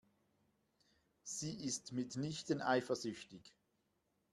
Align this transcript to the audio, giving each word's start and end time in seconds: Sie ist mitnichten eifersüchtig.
Sie 1.21 1.53
ist 1.63 1.91
mitnichten 1.91 2.59
eifersüchtig. 2.63 3.55